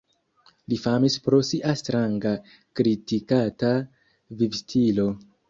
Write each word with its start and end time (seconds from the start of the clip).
Li 0.71 0.77
famis 0.85 1.17
pro 1.27 1.39
sia 1.49 1.73
stranga 1.81 2.31
-kritikata- 2.47 3.71
vivstilo. 4.43 5.09